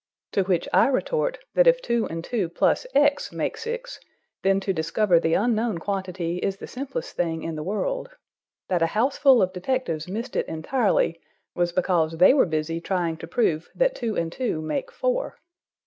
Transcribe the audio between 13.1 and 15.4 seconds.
to prove that two and two make four.